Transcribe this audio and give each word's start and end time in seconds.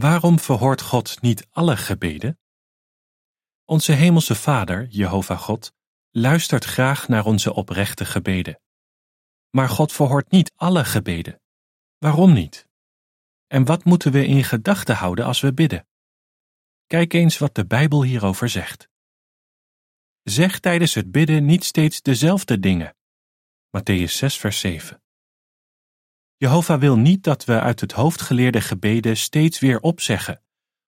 Waarom 0.00 0.38
verhoort 0.38 0.82
God 0.82 1.20
niet 1.22 1.46
alle 1.50 1.76
gebeden? 1.76 2.38
Onze 3.64 3.92
Hemelse 3.92 4.34
Vader, 4.34 4.86
Jehovah 4.86 5.38
God, 5.38 5.72
luistert 6.10 6.64
graag 6.64 7.08
naar 7.08 7.24
onze 7.24 7.54
oprechte 7.54 8.04
gebeden. 8.04 8.60
Maar 9.50 9.68
God 9.68 9.92
verhoort 9.92 10.30
niet 10.30 10.52
alle 10.56 10.84
gebeden. 10.84 11.40
Waarom 11.98 12.32
niet? 12.32 12.68
En 13.46 13.64
wat 13.64 13.84
moeten 13.84 14.12
we 14.12 14.26
in 14.26 14.44
gedachten 14.44 14.96
houden 14.96 15.24
als 15.24 15.40
we 15.40 15.52
bidden? 15.52 15.86
Kijk 16.86 17.12
eens 17.12 17.38
wat 17.38 17.54
de 17.54 17.66
Bijbel 17.66 18.02
hierover 18.02 18.48
zegt. 18.48 18.88
Zeg 20.22 20.58
tijdens 20.58 20.94
het 20.94 21.10
bidden 21.10 21.44
niet 21.44 21.64
steeds 21.64 22.02
dezelfde 22.02 22.58
dingen. 22.58 22.96
Matthäus 23.76 24.12
6, 24.12 24.38
vers 24.38 24.60
7. 24.60 25.02
Jehovah 26.38 26.80
wil 26.80 26.96
niet 26.96 27.22
dat 27.22 27.44
we 27.44 27.60
uit 27.60 27.80
het 27.80 27.92
hoofd 27.92 28.22
geleerde 28.22 28.60
gebeden 28.60 29.16
steeds 29.16 29.58
weer 29.58 29.80
opzeggen, 29.80 30.42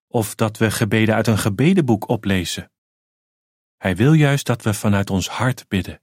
of 0.07 0.35
dat 0.35 0.57
we 0.57 0.71
gebeden 0.71 1.15
uit 1.15 1.27
een 1.27 1.37
gebedenboek 1.37 2.07
oplezen. 2.07 2.71
Hij 3.77 3.95
wil 3.95 4.13
juist 4.13 4.45
dat 4.45 4.61
we 4.61 4.73
vanuit 4.73 5.09
ons 5.09 5.29
hart 5.29 5.67
bidden. 5.67 6.01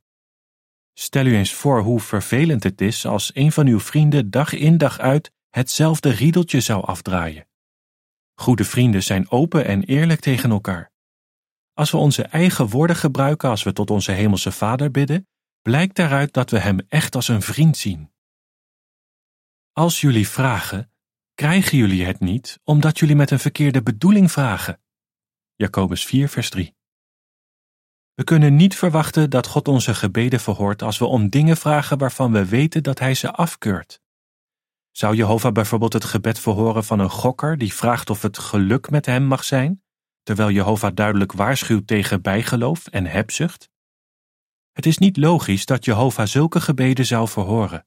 Stel 0.95 1.27
u 1.27 1.37
eens 1.37 1.53
voor 1.53 1.81
hoe 1.81 2.01
vervelend 2.01 2.63
het 2.63 2.81
is 2.81 3.07
als 3.07 3.31
een 3.35 3.53
van 3.53 3.67
uw 3.67 3.81
vrienden 3.81 4.31
dag 4.31 4.53
in 4.53 4.79
dag 4.79 4.99
uit 4.99 5.33
hetzelfde 5.51 6.11
riedeltje 6.11 6.61
zou 6.61 6.85
afdraaien. 6.85 7.47
Goede 8.35 8.65
vrienden 8.65 9.03
zijn 9.03 9.31
open 9.31 9.65
en 9.65 9.83
eerlijk 9.83 10.21
tegen 10.21 10.51
elkaar. 10.51 10.93
Als 11.73 11.91
we 11.91 11.97
onze 11.97 12.23
eigen 12.23 12.69
woorden 12.69 12.97
gebruiken 12.97 13.49
als 13.49 13.63
we 13.63 13.73
tot 13.73 13.91
onze 13.91 14.13
Hemelse 14.13 14.53
Vader 14.53 14.91
bidden, 14.91 15.29
blijkt 15.63 15.97
daaruit 15.97 16.33
dat 16.33 16.51
we 16.51 16.59
Hem 16.59 16.79
echt 16.89 17.15
als 17.15 17.29
een 17.29 17.43
vriend 17.43 17.77
zien. 17.77 18.15
Als 19.79 20.01
jullie 20.01 20.29
vragen, 20.29 20.93
krijgen 21.35 21.79
jullie 21.79 22.05
het 22.05 22.21
niet 22.21 22.61
omdat 22.65 22.99
jullie 22.99 23.17
met 23.17 23.31
een 23.31 23.39
verkeerde 23.39 23.83
bedoeling 23.83 24.33
vragen. 24.33 24.81
Jacobus 25.55 26.05
4, 26.05 26.29
vers 26.29 26.51
3. 26.51 26.77
We 28.15 28.25
kunnen 28.25 28.57
niet 28.57 28.77
verwachten 28.77 29.31
dat 29.31 29.47
God 29.47 29.69
onze 29.69 29.95
gebeden 29.95 30.41
verhoort 30.41 30.83
als 30.83 30.99
we 30.99 31.05
om 31.05 31.29
dingen 31.29 31.57
vragen 31.57 31.99
waarvan 31.99 32.33
we 32.33 32.45
weten 32.45 32.83
dat 32.83 32.99
Hij 32.99 33.15
ze 33.15 33.33
afkeurt. 33.33 34.01
Zou 34.91 35.15
Jehovah 35.15 35.53
bijvoorbeeld 35.53 35.93
het 35.93 36.05
gebed 36.05 36.39
verhoren 36.39 36.85
van 36.85 36.99
een 36.99 37.11
gokker 37.11 37.59
die 37.59 37.75
vraagt 37.75 38.11
of 38.11 38.23
het 38.23 38.39
geluk 38.39 38.91
met 38.91 39.07
hem 39.07 39.25
mag 39.25 39.45
zijn, 39.45 39.83
terwijl 40.23 40.51
Jehovah 40.51 40.95
duidelijk 40.95 41.33
waarschuwt 41.33 41.87
tegen 41.87 42.23
bijgeloof 42.23 42.87
en 42.87 43.07
hebzucht? 43.07 43.71
Het 44.73 44.87
is 44.87 44.99
niet 44.99 45.17
logisch 45.17 45.67
dat 45.67 45.85
Jehovah 45.85 46.27
zulke 46.27 46.61
gebeden 46.61 47.07
zou 47.07 47.29
verhoren. 47.29 47.87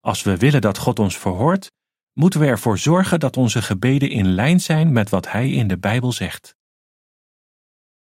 Als 0.00 0.22
we 0.22 0.36
willen 0.36 0.60
dat 0.60 0.78
God 0.78 0.98
ons 0.98 1.18
verhoort, 1.18 1.72
moeten 2.12 2.40
we 2.40 2.46
ervoor 2.46 2.78
zorgen 2.78 3.20
dat 3.20 3.36
onze 3.36 3.62
gebeden 3.62 4.10
in 4.10 4.26
lijn 4.26 4.60
zijn 4.60 4.92
met 4.92 5.08
wat 5.08 5.30
Hij 5.30 5.50
in 5.50 5.68
de 5.68 5.78
Bijbel 5.78 6.12
zegt. 6.12 6.56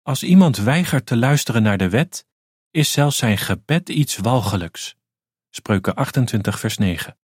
Als 0.02 0.22
iemand 0.22 0.56
weigert 0.56 1.06
te 1.06 1.16
luisteren 1.16 1.62
naar 1.62 1.78
de 1.78 1.88
wet, 1.88 2.26
is 2.70 2.92
zelfs 2.92 3.16
zijn 3.16 3.38
gebed 3.38 3.88
iets 3.88 4.16
walgelijks. 4.16 4.96
Spreuken 5.50 5.94
28, 5.94 6.60
vers 6.60 6.78
9. 6.78 7.18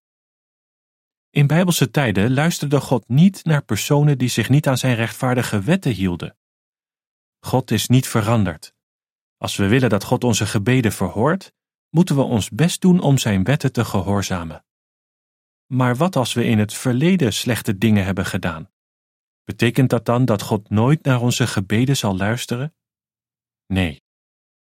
In 1.29 1.47
bijbelse 1.47 1.91
tijden 1.91 2.33
luisterde 2.33 2.79
God 2.79 3.07
niet 3.07 3.43
naar 3.43 3.63
personen 3.63 4.17
die 4.17 4.29
zich 4.29 4.49
niet 4.49 4.67
aan 4.67 4.77
zijn 4.77 4.95
rechtvaardige 4.95 5.61
wetten 5.61 5.91
hielden. 5.91 6.37
God 7.39 7.71
is 7.71 7.87
niet 7.87 8.07
veranderd. 8.07 8.73
Als 9.37 9.55
we 9.55 9.67
willen 9.67 9.89
dat 9.89 10.03
God 10.03 10.23
onze 10.23 10.45
gebeden 10.45 10.91
verhoort, 10.91 11.53
moeten 11.89 12.15
we 12.15 12.21
ons 12.21 12.49
best 12.49 12.81
doen 12.81 12.99
om 12.99 13.17
zijn 13.17 13.43
wetten 13.43 13.71
te 13.71 13.85
gehoorzamen. 13.85 14.65
Maar 15.65 15.95
wat 15.95 16.15
als 16.15 16.33
we 16.33 16.43
in 16.45 16.59
het 16.59 16.73
verleden 16.73 17.33
slechte 17.33 17.77
dingen 17.77 18.05
hebben 18.05 18.25
gedaan? 18.25 18.69
Betekent 19.43 19.89
dat 19.89 20.05
dan 20.05 20.25
dat 20.25 20.41
God 20.41 20.69
nooit 20.69 21.03
naar 21.03 21.21
onze 21.21 21.47
gebeden 21.47 21.97
zal 21.97 22.17
luisteren? 22.17 22.75
Nee. 23.65 24.01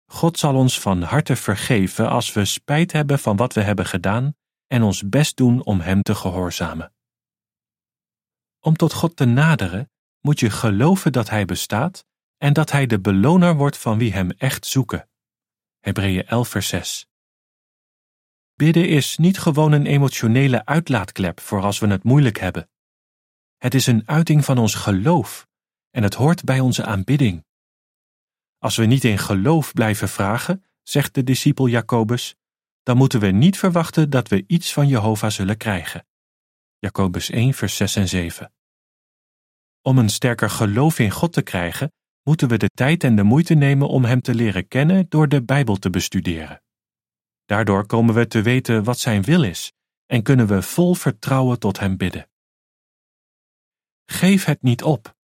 God 0.07 0.39
zal 0.39 0.55
ons 0.55 0.81
van 0.81 1.03
harte 1.03 1.37
vergeven 1.37 2.09
als 2.09 2.33
we 2.33 2.45
spijt 2.45 2.93
hebben 2.93 3.19
van 3.19 3.37
wat 3.37 3.55
we 3.55 3.61
hebben 3.61 3.87
gedaan 3.87 4.37
en 4.67 4.83
ons 4.83 5.09
best 5.09 5.37
doen 5.37 5.65
om 5.65 5.81
Hem 5.81 6.03
te 6.03 6.15
gehoorzamen. 6.15 6.93
Om 8.61 8.77
tot 8.77 8.93
God 8.93 9.17
te 9.17 9.25
naderen, 9.25 9.91
moet 10.21 10.41
je 10.41 10.51
geloven 10.51 11.13
dat 11.13 11.31
Hij 11.31 11.45
bestaat 11.45 12.07
en 12.37 12.53
dat 12.53 12.71
Hij 12.71 12.87
de 12.87 13.01
beloner 13.01 13.57
wordt 13.57 13.79
van 13.79 13.99
wie 13.99 14.13
Hem 14.13 14.31
echt 14.31 14.67
zoeken. 14.67 15.09
Hebreeën 15.79 16.27
11 16.27 16.49
vers 16.49 16.69
6 16.69 17.10
Bidden 18.61 18.89
is 18.89 19.17
niet 19.17 19.39
gewoon 19.39 19.73
een 19.73 19.87
emotionele 19.87 20.65
uitlaatklep 20.65 21.41
voor 21.41 21.63
als 21.63 21.79
we 21.79 21.87
het 21.87 22.05
moeilijk 22.05 22.39
hebben. 22.39 22.69
Het 23.57 23.75
is 23.75 23.87
een 23.87 24.09
uiting 24.09 24.45
van 24.45 24.59
ons 24.59 24.75
geloof 24.75 25.47
en 25.91 26.03
het 26.03 26.15
hoort 26.15 26.45
bij 26.45 26.61
onze 26.61 26.85
aanbidding. 26.85 27.45
Als 28.59 28.77
we 28.77 28.85
niet 28.85 29.05
in 29.05 29.19
geloof 29.19 29.73
blijven 29.73 30.09
vragen, 30.09 30.65
zegt 30.83 31.15
de 31.15 31.23
discipel 31.23 31.69
Jacobus, 31.69 32.37
dan 32.83 32.97
moeten 32.97 33.21
we 33.21 33.27
niet 33.27 33.59
verwachten 33.59 34.11
dat 34.11 34.29
we 34.29 34.45
iets 34.47 34.73
van 34.73 34.89
Jehovah 34.89 35.31
zullen 35.31 35.57
krijgen. 35.57 36.07
Jacobus 36.79 37.31
1, 37.31 37.55
vers 37.55 37.77
6 37.77 37.97
en 37.97 38.09
7. 38.09 38.53
Om 39.83 39.99
een 39.99 40.11
sterker 40.11 40.51
geloof 40.51 40.99
in 40.99 41.11
God 41.11 41.33
te 41.33 41.43
krijgen, 41.43 41.93
moeten 42.23 42.49
we 42.49 42.57
de 42.57 42.71
tijd 42.75 43.05
en 43.05 43.17
de 43.17 43.23
moeite 43.23 43.55
nemen 43.55 43.89
om 43.89 44.05
Hem 44.05 44.21
te 44.21 44.35
leren 44.35 44.69
kennen 44.69 45.07
door 45.09 45.29
de 45.29 45.43
Bijbel 45.43 45.77
te 45.77 45.91
bestuderen. 45.91 46.63
Daardoor 47.51 47.87
komen 47.87 48.15
we 48.15 48.27
te 48.27 48.43
weten 48.43 48.85
wat 48.85 48.99
Zijn 48.99 49.23
wil 49.23 49.43
is 49.43 49.73
en 50.07 50.23
kunnen 50.23 50.47
we 50.47 50.63
vol 50.63 50.95
vertrouwen 50.95 51.59
tot 51.59 51.79
Hem 51.79 51.97
bidden. 51.97 52.29
Geef 54.05 54.45
het 54.45 54.63
niet 54.63 54.83
op. 54.83 55.17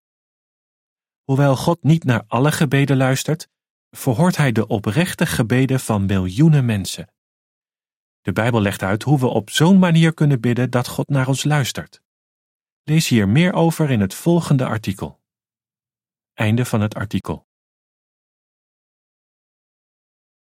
Hoewel 1.23 1.57
God 1.57 1.83
niet 1.83 2.05
naar 2.05 2.25
alle 2.27 2.53
gebeden 2.53 2.97
luistert, 2.97 3.49
verhoort 3.91 4.37
Hij 4.37 4.53
de 4.53 4.67
oprechte 4.67 5.27
gebeden 5.27 5.81
van 5.81 6.07
miljoenen 6.07 6.65
mensen. 6.65 7.13
De 8.21 8.33
Bijbel 8.33 8.61
legt 8.61 8.83
uit 8.83 9.03
hoe 9.03 9.19
we 9.19 9.27
op 9.27 9.51
zo'n 9.51 9.79
manier 9.79 10.15
kunnen 10.15 10.41
bidden 10.41 10.71
dat 10.71 10.89
God 10.89 11.09
naar 11.09 11.29
ons 11.29 11.45
luistert. 11.45 12.03
Lees 12.83 13.09
hier 13.09 13.29
meer 13.29 13.53
over 13.53 13.91
in 13.91 14.01
het 14.01 14.15
volgende 14.15 14.67
artikel. 14.67 15.21
Einde 16.33 16.65
van 16.65 16.81
het 16.81 16.95
artikel. 16.95 17.47